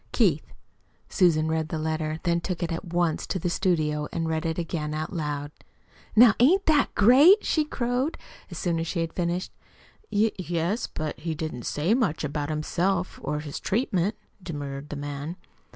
KEITH 0.13 0.55
Susan 1.09 1.47
read 1.47 1.69
this 1.69 1.79
letter, 1.79 2.19
then 2.23 2.41
took 2.41 2.63
it 2.63 2.71
at 2.71 2.85
once 2.91 3.27
to 3.27 3.37
the 3.37 3.51
studio 3.51 4.07
and 4.11 4.27
read 4.27 4.47
it 4.47 4.57
again 4.57 4.95
aloud. 4.95 5.51
"Now 6.15 6.33
ain't 6.39 6.65
that 6.65 6.95
great?" 6.95 7.45
she 7.45 7.63
crowed, 7.65 8.17
as 8.49 8.57
soon 8.57 8.79
as 8.79 8.87
she 8.87 9.01
had 9.01 9.13
finished. 9.13 9.51
"Y 10.11 10.31
yes, 10.39 10.87
but 10.87 11.19
he 11.19 11.35
didn't 11.35 11.67
say 11.67 11.93
much 11.93 12.23
about 12.23 12.49
himself 12.49 13.19
or 13.21 13.41
his 13.41 13.59
treatment," 13.59 14.15
demurred 14.43 14.89
the 14.89 14.95
man. 14.95 15.35